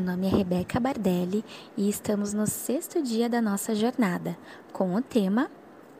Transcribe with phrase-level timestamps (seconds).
[0.00, 1.44] Meu nome é Rebeca Bardelli
[1.76, 4.34] e estamos no sexto dia da nossa jornada
[4.72, 5.50] com o tema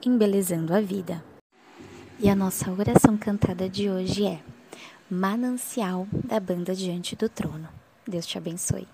[0.02, 1.22] Embelezando a Vida.
[2.18, 4.40] E a nossa oração cantada de hoje é
[5.10, 7.68] Manancial da Banda Diante do Trono.
[8.08, 8.88] Deus te abençoe.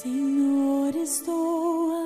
[0.00, 2.05] Senhor, estou aqui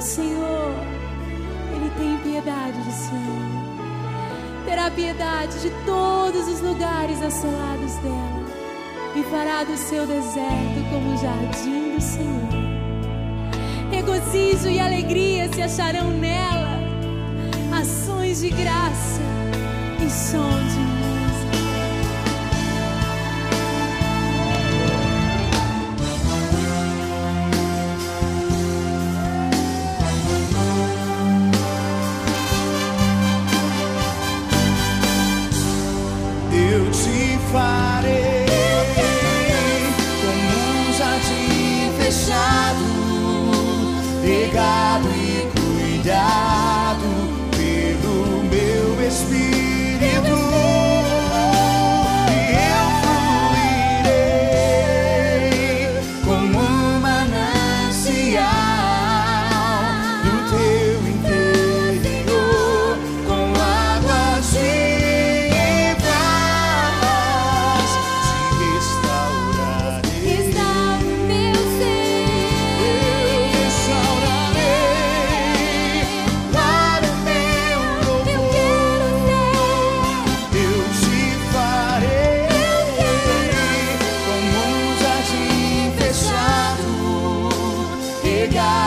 [0.00, 0.72] o Senhor,
[1.74, 3.60] Ele tem piedade de Sião.
[4.64, 8.40] Terá piedade de todos os lugares assolados dela.
[9.14, 12.48] E fará do seu deserto como o jardim do Senhor.
[13.90, 16.80] Regozijo e alegria se acharão nela.
[17.78, 19.20] Ações de graça
[20.02, 20.89] e som de
[88.52, 88.79] God.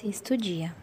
[0.00, 0.74] Sexto dia.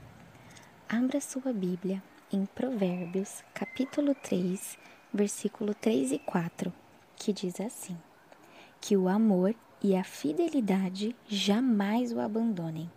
[0.88, 4.78] Abra sua Bíblia em Provérbios, capítulo 3,
[5.12, 6.72] versículo 3 e 4,
[7.16, 7.98] que diz assim:
[8.80, 12.92] Que o amor e a fidelidade jamais o abandonem.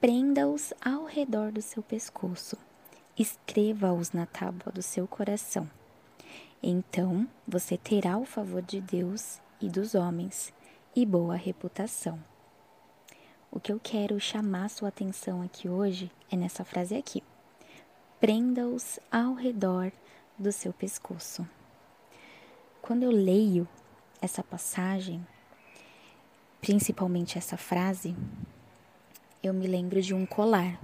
[0.00, 2.56] Prenda-os ao redor do seu pescoço,
[3.18, 5.70] escreva-os na tábua do seu coração.
[6.62, 10.54] Então você terá o favor de Deus e dos homens
[10.96, 12.18] e boa reputação.
[13.54, 17.22] O que eu quero chamar sua atenção aqui hoje é nessa frase aqui.
[18.18, 19.92] Prenda-os ao redor
[20.36, 21.48] do seu pescoço.
[22.82, 23.68] Quando eu leio
[24.20, 25.24] essa passagem,
[26.60, 28.16] principalmente essa frase,
[29.40, 30.76] eu me lembro de um colar,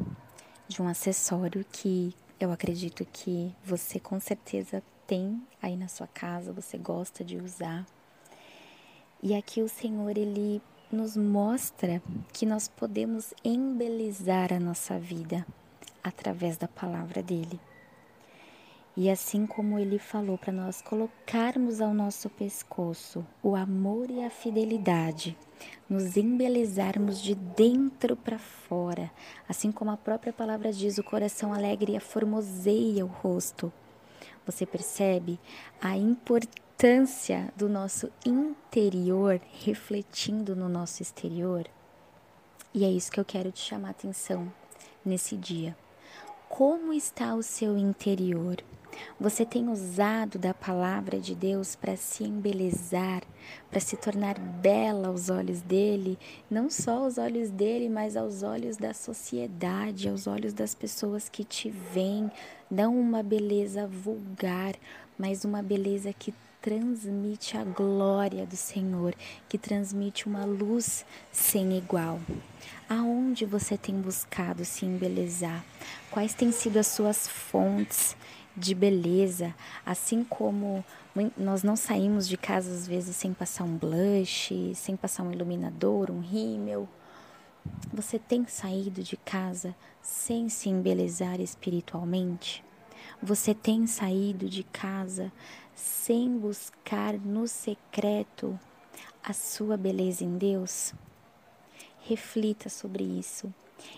[0.68, 6.52] de um acessório que eu acredito que você com certeza tem aí na sua casa,
[6.52, 7.84] você gosta de usar.
[9.20, 12.02] E aqui o Senhor ele nos mostra
[12.32, 15.46] que nós podemos embelezar a nossa vida
[16.02, 17.60] através da palavra dele.
[18.96, 24.28] E assim como ele falou para nós colocarmos ao nosso pescoço o amor e a
[24.28, 25.38] fidelidade,
[25.88, 29.10] nos embelezarmos de dentro para fora,
[29.48, 33.72] assim como a própria palavra diz, o coração alegre aformoseia o rosto.
[34.44, 35.38] Você percebe
[35.80, 35.96] a
[36.80, 41.66] importância do nosso interior refletindo no nosso exterior?
[42.72, 44.50] E é isso que eu quero te chamar a atenção
[45.04, 45.76] nesse dia.
[46.48, 48.64] Como está o seu interior?
[49.20, 53.24] Você tem usado da palavra de Deus para se embelezar,
[53.70, 56.18] para se tornar bela aos olhos dele,
[56.50, 61.44] não só aos olhos dele, mas aos olhos da sociedade, aos olhos das pessoas que
[61.44, 62.30] te veem,
[62.70, 64.74] não uma beleza vulgar,
[65.18, 69.14] mas uma beleza que transmite a glória do Senhor,
[69.48, 72.20] que transmite uma luz sem igual.
[72.88, 75.64] Aonde você tem buscado se embelezar?
[76.10, 78.14] Quais têm sido as suas fontes
[78.54, 79.54] de beleza?
[79.86, 80.84] Assim como
[81.36, 86.10] nós não saímos de casa às vezes sem passar um blush, sem passar um iluminador,
[86.10, 86.86] um rímel.
[87.92, 92.62] Você tem saído de casa sem se embelezar espiritualmente?
[93.22, 95.32] Você tem saído de casa
[95.80, 98.58] sem buscar no secreto
[99.22, 100.92] a sua beleza em Deus?
[102.02, 103.52] Reflita sobre isso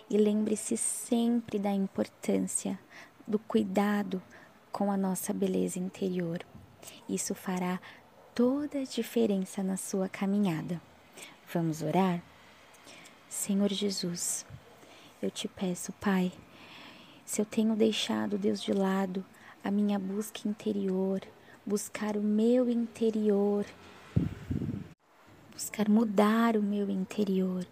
[0.08, 2.78] e lembre-se sempre da importância
[3.26, 4.22] do cuidado
[4.70, 6.46] com a nossa beleza interior.
[7.08, 7.80] Isso fará
[8.32, 10.80] toda a diferença na sua caminhada.
[11.52, 12.22] Vamos orar?
[13.28, 14.46] Senhor Jesus,
[15.20, 16.32] eu te peço, Pai,
[17.26, 19.24] se eu tenho deixado Deus de lado
[19.64, 21.20] a minha busca interior,
[21.64, 23.64] buscar o meu interior,
[25.52, 27.66] buscar mudar o meu interior.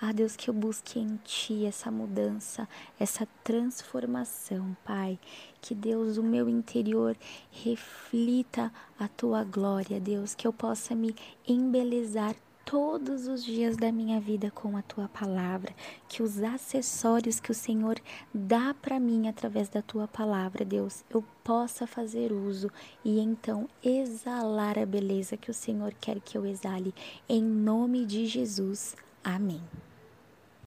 [0.00, 2.68] Ah, Deus, que eu busque em Ti essa mudança,
[3.00, 5.18] essa transformação, Pai.
[5.60, 7.16] Que Deus, o meu interior
[7.50, 10.36] reflita a Tua glória, Deus.
[10.36, 11.16] Que eu possa me
[11.46, 12.36] embelezar
[12.68, 15.74] todos os dias da minha vida com a tua palavra,
[16.06, 17.98] que os acessórios que o Senhor
[18.32, 22.70] dá para mim através da tua palavra, Deus, eu possa fazer uso
[23.02, 26.94] e então exalar a beleza que o Senhor quer que eu exale,
[27.26, 28.94] em nome de Jesus.
[29.24, 29.62] Amém.